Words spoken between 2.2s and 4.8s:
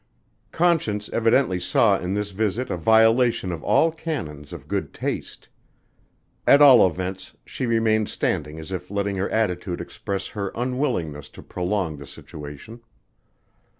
visit a violation of all canons of